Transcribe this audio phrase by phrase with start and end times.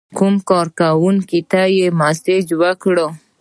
[0.17, 2.95] کوم کارکونکي ته یې مسیج وکړ.